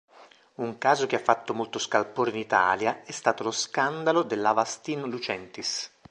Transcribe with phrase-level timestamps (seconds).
[0.55, 5.91] Un caso che ha fatto molto scalpore in Italia è stato lo scandalo dell'Avastin-Lucentis.